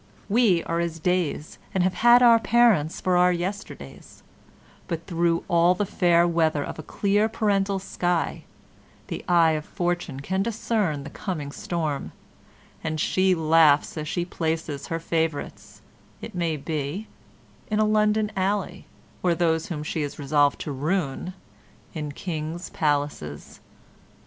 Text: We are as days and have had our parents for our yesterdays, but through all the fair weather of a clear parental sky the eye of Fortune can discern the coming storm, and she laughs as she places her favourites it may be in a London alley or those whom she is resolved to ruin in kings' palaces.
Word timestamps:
We 0.29 0.63
are 0.63 0.79
as 0.79 0.97
days 0.97 1.59
and 1.75 1.83
have 1.83 1.93
had 1.93 2.23
our 2.23 2.39
parents 2.39 2.99
for 2.99 3.17
our 3.17 3.31
yesterdays, 3.31 4.23
but 4.87 5.05
through 5.05 5.43
all 5.47 5.75
the 5.75 5.85
fair 5.85 6.27
weather 6.27 6.63
of 6.63 6.79
a 6.79 6.81
clear 6.81 7.29
parental 7.29 7.77
sky 7.77 8.45
the 9.09 9.23
eye 9.29 9.51
of 9.51 9.63
Fortune 9.63 10.19
can 10.21 10.41
discern 10.41 11.03
the 11.03 11.11
coming 11.11 11.51
storm, 11.51 12.13
and 12.83 12.99
she 12.99 13.35
laughs 13.35 13.95
as 13.95 14.07
she 14.07 14.25
places 14.25 14.87
her 14.87 14.99
favourites 14.99 15.83
it 16.19 16.33
may 16.33 16.57
be 16.57 17.05
in 17.69 17.77
a 17.77 17.85
London 17.85 18.31
alley 18.35 18.87
or 19.21 19.35
those 19.35 19.67
whom 19.67 19.83
she 19.83 20.01
is 20.01 20.17
resolved 20.17 20.59
to 20.61 20.71
ruin 20.71 21.35
in 21.93 22.11
kings' 22.11 22.71
palaces. 22.71 23.59